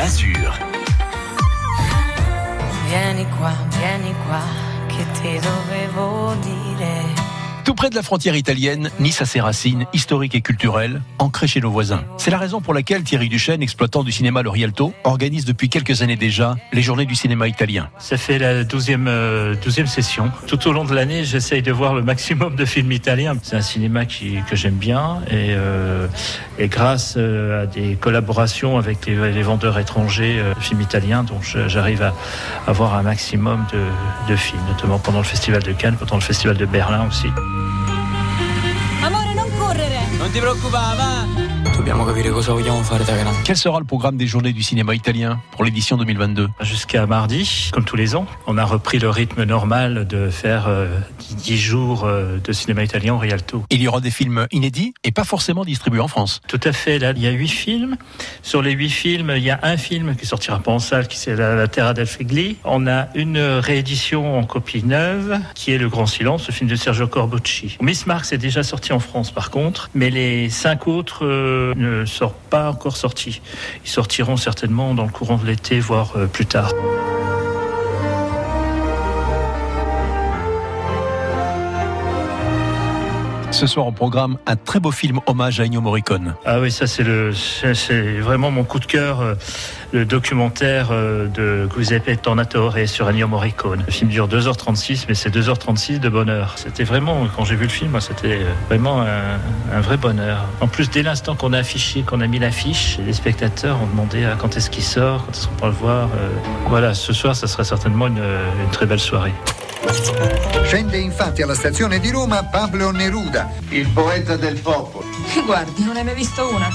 [0.00, 0.58] Azur.
[2.88, 4.40] Vieni qua, vieni qua,
[4.86, 7.29] che ti dovevo dire.
[7.70, 11.60] Tout près de la frontière italienne, Nice a ses racines historiques et culturelles, ancrées chez
[11.60, 12.02] nos voisins.
[12.16, 16.02] C'est la raison pour laquelle Thierry Duchesne, exploitant du cinéma Le Rialto, organise depuis quelques
[16.02, 17.88] années déjà les journées du cinéma italien.
[18.00, 20.32] Ça fait la douzième euh, douzième session.
[20.48, 23.36] Tout au long de l'année, j'essaye de voir le maximum de films italiens.
[23.40, 26.08] C'est un cinéma qui, que j'aime bien et, euh,
[26.62, 32.14] grâce euh, à des collaborations avec les, vendeurs étrangers films italiens, donc j'arrive à,
[32.66, 33.64] à voir un maximum
[34.28, 37.28] de films, notamment pendant le festival de Cannes, pendant le festival de Berlin aussi.
[40.20, 40.28] Amore, non correre!
[40.28, 41.39] Non ti preoccupare, va!
[43.44, 47.84] Quel sera le programme des journées du cinéma italien pour l'édition 2022 Jusqu'à mardi, comme
[47.84, 52.38] tous les ans, on a repris le rythme normal de faire euh, 10 jours euh,
[52.42, 53.64] de cinéma italien au Rialto.
[53.70, 56.40] Il y aura des films inédits et pas forcément distribués en France.
[56.48, 56.98] Tout à fait.
[56.98, 57.96] Là, il y a huit films.
[58.42, 61.16] Sur les huit films, il y a un film qui sortira pas en salle, qui
[61.16, 62.56] c'est La, la Terra del Figli.
[62.64, 66.76] On a une réédition en copie neuve, qui est Le Grand Silence, le film de
[66.76, 67.78] Sergio Corbucci.
[67.80, 72.04] Miss Marx est déjà sorti en France, par contre, mais les cinq autres euh, ne
[72.04, 73.40] sont pas encore sortis.
[73.84, 76.70] Ils sortiront certainement dans le courant de l'été, voire euh, plus tard.
[83.60, 86.34] Ce soir au programme, un très beau film hommage à Ennio Morricone.
[86.46, 89.34] Ah oui, ça c'est le, c'est vraiment mon coup de cœur, euh,
[89.92, 93.82] le documentaire euh, de Giuseppe Tornatore sur Ennio Morricone.
[93.84, 96.54] Le film dure 2h36, mais c'est 2h36 de bonheur.
[96.56, 100.46] C'était vraiment, quand j'ai vu le film, c'était euh, vraiment un, vrai bonheur.
[100.62, 104.24] En plus, dès l'instant qu'on a affiché, qu'on a mis l'affiche, les spectateurs ont demandé
[104.24, 106.08] ah, quand est-ce qu'il sort, quand est-ce qu'on pourra le voir.
[106.68, 108.22] Voilà, ce soir, ça sera certainement une
[108.72, 109.34] très belle soirée.
[110.64, 113.50] Scende infatti alla stazione di Roma Pablo Neruda.
[113.70, 115.04] Il poeta del popolo.
[115.44, 116.68] Guardi, non hai mai visto una?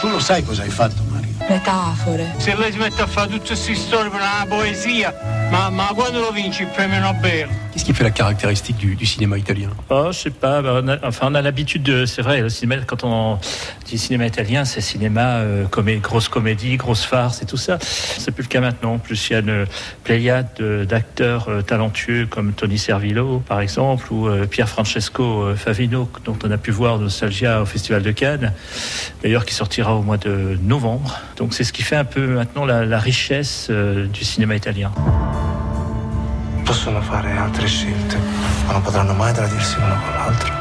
[0.00, 1.32] Tu lo sai cosa hai fatto, Maria?
[1.48, 2.34] Metafore.
[2.38, 5.14] Se lei si mette a fare tutte queste storie per una poesia,
[5.50, 7.65] ma, ma quando lo vinci il premio Nobel?
[7.76, 9.68] Qu'est-ce qui fait la caractéristique du, cinéma italien?
[9.90, 10.62] Oh, je sais pas.
[10.62, 12.06] bah, on a, enfin, on a l'habitude de.
[12.06, 13.38] C'est vrai, le cinéma, quand on
[13.84, 17.76] dit cinéma italien, c'est cinéma euh, comé- grosse comédie, grosse farce et tout ça.
[17.82, 18.94] C'est plus le cas maintenant.
[18.94, 19.66] En plus, il y a une
[20.04, 25.54] pléiade de- d'acteurs euh, talentueux comme Tony Servillo, par exemple, ou euh, Pierre Francesco euh,
[25.54, 28.54] Favino, dont on a pu voir Nostalgia au Festival de Cannes,
[29.22, 31.20] d'ailleurs qui sortira au mois de novembre.
[31.36, 34.90] Donc, c'est ce qui fait un peu maintenant la, richesse du cinéma italien.
[36.66, 38.18] Possono fare altre scelte,
[38.66, 40.52] ma non potranno mai tradirsi l'uno con l'altro.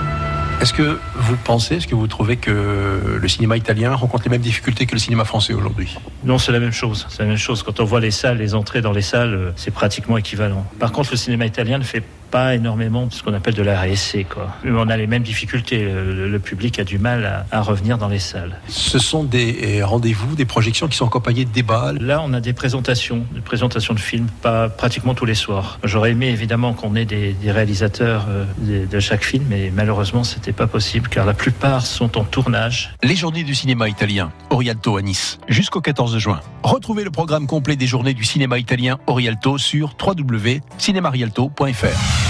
[0.62, 4.42] Est-ce que vous pensez, est-ce que vous trouvez que le cinéma italien rencontre les mêmes
[4.42, 5.98] difficultés que le cinéma français aujourd'hui?
[6.24, 7.08] Non, c'est la même chose.
[7.10, 7.64] C'est la même chose.
[7.64, 10.64] Quand on voit les salles, les entrées dans les salles, euh, c'est pratiquement équivalent.
[10.80, 12.04] Par contre, le cinéma italien ne fait
[12.36, 14.50] pas énormément de ce qu'on appelle de la réessai, quoi.
[14.66, 15.86] On a les mêmes difficultés.
[15.86, 18.60] Le, le public a du mal à, à revenir dans les salles.
[18.68, 21.94] Ce sont des euh, rendez-vous, des projections qui sont accompagnées de débats.
[21.98, 25.80] Là, on a des présentations, des présentations de films, pas pratiquement tous les soirs.
[25.86, 30.26] J'aurais aimé évidemment qu'on ait des, des réalisateurs euh, de, de chaque film, mais malheureusement,
[30.26, 32.94] c'était pas possible car la plupart sont en tournage.
[33.02, 36.42] Les journées du cinéma italien, Orialto à Nice, jusqu'au 14 juin.
[36.64, 42.25] Retrouvez le programme complet des journées du cinéma italien Orialto sur www.cinemarialto.fr.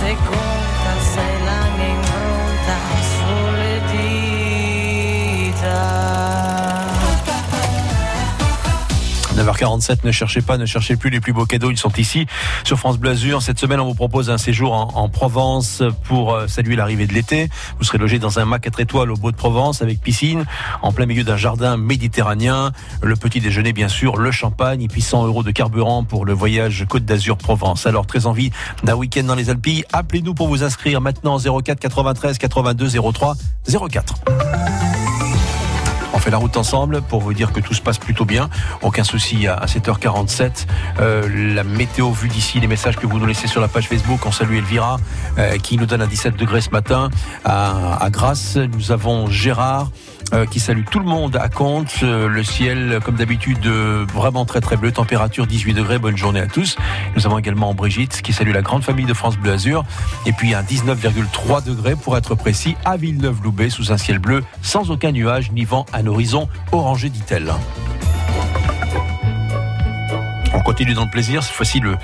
[0.00, 0.57] Se conta
[9.38, 12.26] 9h47, ne cherchez pas, ne cherchez plus les plus beaux cadeaux, ils sont ici
[12.64, 13.40] sur France Bleu Azur.
[13.40, 17.14] Cette semaine, on vous propose un séjour en, en Provence pour euh, saluer l'arrivée de
[17.14, 17.48] l'été.
[17.78, 20.44] Vous serez logé dans un mât 4 étoiles au Beau de Provence avec piscine,
[20.82, 22.72] en plein milieu d'un jardin méditerranéen.
[23.00, 26.32] Le petit déjeuner, bien sûr, le champagne et puis 100 euros de carburant pour le
[26.32, 27.86] voyage Côte d'Azur Provence.
[27.86, 28.50] Alors, très envie
[28.82, 33.36] d'un week-end dans les Alpilles, appelez-nous pour vous inscrire maintenant 04 93 82 03
[33.88, 34.14] 04.
[36.30, 38.50] La route ensemble pour vous dire que tout se passe plutôt bien.
[38.82, 40.66] Aucun souci à 7h47.
[41.00, 44.20] Euh, la météo vue d'ici, les messages que vous nous laissez sur la page Facebook.
[44.26, 44.98] On salue Elvira
[45.38, 47.08] euh, qui nous donne un 17 degrés ce matin
[47.44, 48.56] à, à Grasse.
[48.56, 49.88] Nous avons Gérard.
[50.32, 51.92] Euh, qui salue tout le monde à Comte.
[52.02, 54.92] Euh, le ciel, comme d'habitude, euh, vraiment très très bleu.
[54.92, 55.98] Température 18 degrés.
[55.98, 56.76] Bonne journée à tous.
[57.16, 59.84] Nous avons également Brigitte qui salue la grande famille de France Bleu Azur.
[60.26, 64.90] Et puis un 19,3 degrés pour être précis à Villeneuve-Loubet sous un ciel bleu sans
[64.90, 67.52] aucun nuage ni vent, un horizon orangé dit-elle.
[70.58, 71.96] On continue dans le plaisir, cette fois-ci le,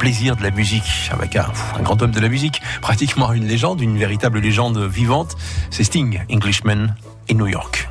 [0.00, 1.46] plaisir de la musique, avec un,
[1.80, 5.36] grand homme de la musique, pratiquement une légende, une véritable légende vivante,
[5.70, 6.96] c'est Sting, Englishman
[7.30, 7.88] in New York.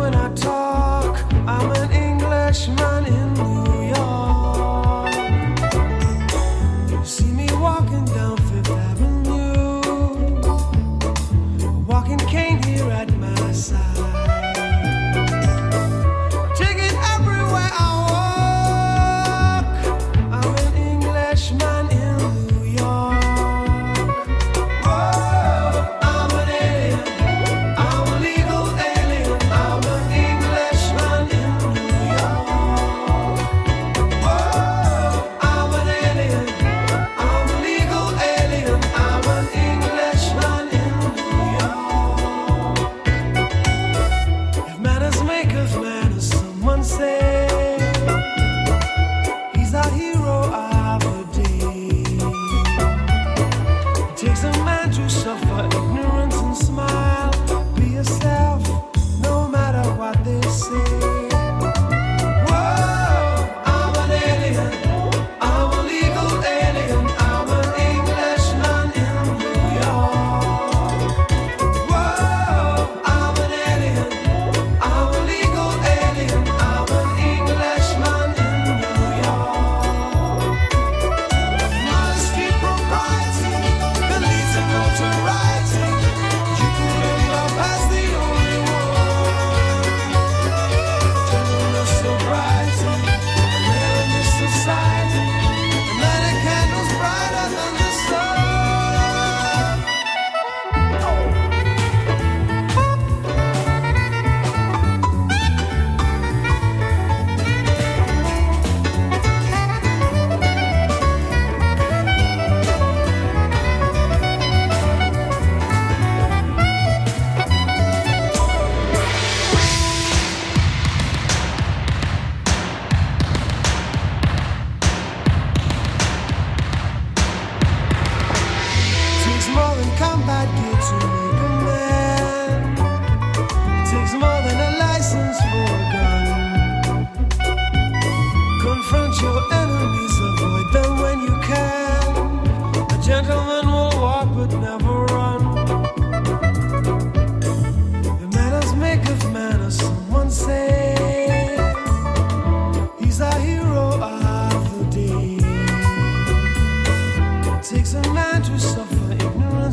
[0.00, 0.59] when I talk.
[45.52, 45.99] make we.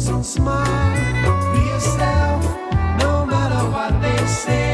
[0.05, 1.53] and smile.
[1.53, 2.43] Be yourself,
[2.99, 4.66] no matter what they say.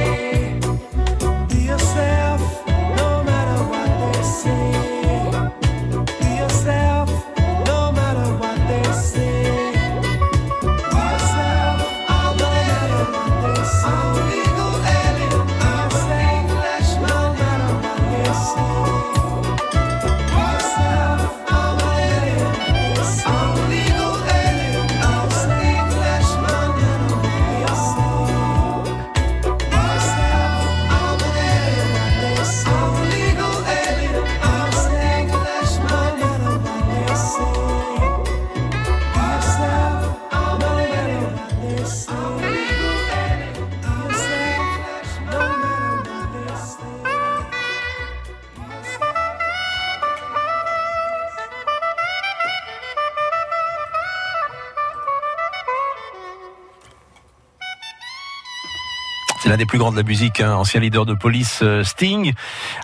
[59.53, 62.33] l'un des plus grands de la musique, hein, ancien leader de police euh, Sting,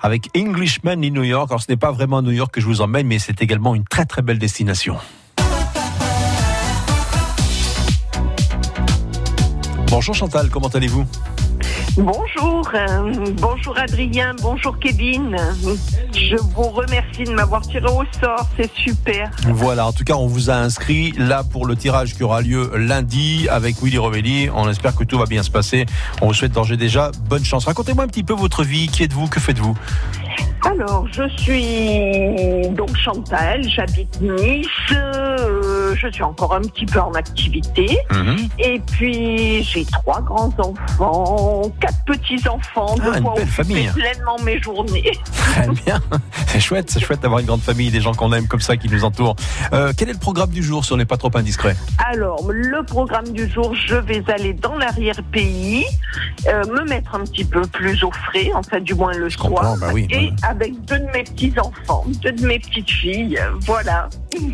[0.03, 1.49] avec Englishman in New York.
[1.49, 3.85] Alors ce n'est pas vraiment New York que je vous emmène, mais c'est également une
[3.85, 4.97] très très belle destination.
[9.87, 11.07] Bonjour Chantal, comment allez-vous?
[11.97, 15.35] Bonjour, euh, bonjour Adrien, bonjour Kevin.
[16.13, 19.29] Je vous remercie de m'avoir tiré au sort, c'est super.
[19.47, 22.71] Voilà, en tout cas, on vous a inscrit là pour le tirage qui aura lieu
[22.75, 24.49] lundi avec Willy Rovelli.
[24.53, 25.85] On espère que tout va bien se passer.
[26.21, 27.65] On vous souhaite d'ores déjà bonne chance.
[27.65, 28.87] Racontez-moi un petit peu votre vie.
[28.87, 29.27] Qui êtes-vous?
[29.27, 29.75] Que faites-vous?
[30.65, 37.13] Alors, je suis donc Chantal, j'habite Nice, euh, je suis encore un petit peu en
[37.13, 37.97] activité.
[38.11, 38.49] Mhm.
[38.59, 45.11] Et puis, j'ai trois grands-enfants, quatre petits-enfants, de ah, quoi pleinement mes journées.
[45.33, 45.99] Très bien,
[46.47, 48.89] c'est chouette, c'est chouette d'avoir une grande famille, des gens qu'on aime comme ça qui
[48.89, 49.35] nous entourent.
[49.73, 51.75] Euh, quel est le programme du jour si on n'est pas trop indiscret
[52.11, 55.85] Alors, le programme du jour, je vais aller dans l'arrière-pays,
[56.47, 59.37] euh, me mettre un petit peu plus au frais, en fait, du moins le je
[59.37, 59.75] soir.
[59.79, 59.87] Bah
[60.43, 64.09] avec deux de mes petits-enfants, deux de mes petites filles, voilà.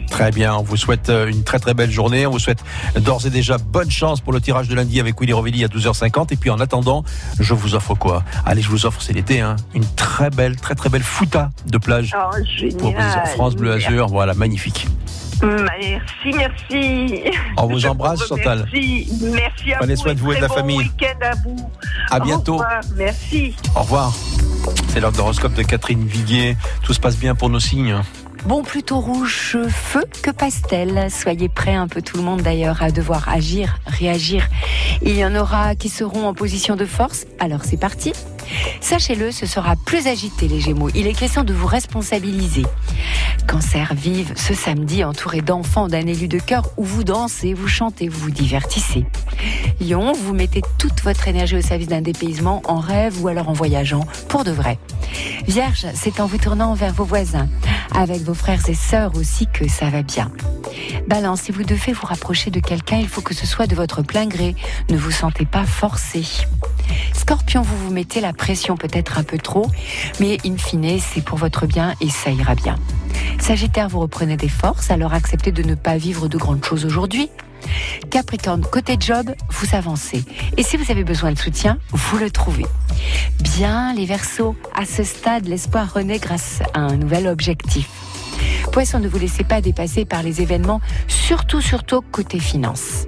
[0.09, 2.25] Très bien, on vous souhaite euh, une très très belle journée.
[2.25, 2.63] On vous souhaite
[2.99, 6.33] d'ores et déjà bonne chance pour le tirage de lundi avec Willy Rovelli à 12h50.
[6.33, 7.03] Et puis en attendant,
[7.39, 8.23] je vous offre quoi?
[8.45, 11.77] Allez, je vous offre, c'est l'été, hein, une très belle, très très belle fouta de
[11.77, 12.35] plage Oh,
[12.79, 12.93] pour.
[13.35, 14.07] France Bleu Azur.
[14.07, 14.87] Voilà, magnifique.
[15.43, 17.23] Merci, merci.
[17.57, 18.59] On vous embrasse, vous Chantal.
[18.71, 19.11] remercie.
[19.33, 20.01] Merci à Prenez vous.
[20.01, 20.77] soin de vous et de la bon famille.
[20.77, 21.69] week-end à vous.
[22.09, 22.53] À Au bientôt.
[22.53, 22.81] revoir.
[22.95, 23.55] Merci.
[23.75, 24.13] Au revoir.
[24.95, 26.55] C'est l'heure d'horoscope de Catherine Viguier.
[26.81, 27.97] Tout se passe bien pour nos signes.
[28.45, 31.11] Bon, plutôt rouge feu que pastel.
[31.11, 34.47] Soyez prêts, un peu tout le monde d'ailleurs, à devoir agir, réagir.
[35.01, 37.25] Il y en aura qui seront en position de force.
[37.39, 38.13] Alors c'est parti.
[38.81, 40.89] Sachez-le, ce sera plus agité les Gémeaux.
[40.95, 42.65] Il est question de vous responsabiliser.
[43.47, 48.07] Cancer vive ce samedi entouré d'enfants d'un élu de cœur où vous dansez, vous chantez,
[48.07, 49.05] vous vous divertissez.
[49.79, 53.53] Lion, vous mettez toute votre énergie au service d'un dépaysement en rêve ou alors en
[53.53, 54.79] voyageant pour de vrai.
[55.47, 57.47] Vierge, c'est en vous tournant vers vos voisins,
[57.93, 60.31] avec vos frères et sœurs aussi que ça va bien.
[61.07, 64.01] Balance, si vous devez vous rapprocher de quelqu'un, il faut que ce soit de votre
[64.01, 64.55] plein gré.
[64.89, 66.23] Ne vous sentez pas forcé.
[67.13, 69.69] Scorpion, vous vous mettez la pression peut-être un peu trop,
[70.19, 72.75] mais in fine, c'est pour votre bien et ça ira bien.
[73.39, 77.29] Sagittaire, vous reprenez des forces, alors acceptez de ne pas vivre de grandes choses aujourd'hui.
[78.11, 80.23] Capricorne, côté job, vous avancez.
[80.57, 82.65] Et si vous avez besoin de soutien, vous le trouvez.
[83.41, 87.87] Bien, les Verseaux, à ce stade, l'espoir renaît grâce à un nouvel objectif.
[88.71, 93.07] Poisson, ne vous laissez pas dépasser par les événements, surtout, surtout côté finance.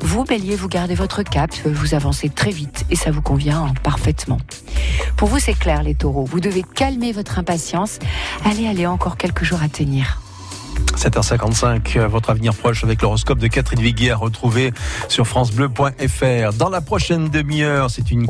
[0.00, 3.74] Vous, Bélier, vous gardez votre cap, vous avancez très vite et ça vous convient hein,
[3.82, 4.38] parfaitement.
[5.16, 6.24] Pour vous, c'est clair, les taureaux.
[6.24, 7.98] Vous devez calmer votre impatience.
[8.44, 10.20] Allez, allez, encore quelques jours à tenir.
[10.96, 14.72] 7h55, euh, votre avenir proche avec l'horoscope de Catherine Viguier à retrouver
[15.08, 16.52] sur francebleu.fr.
[16.54, 18.20] Dans la prochaine demi-heure, c'est une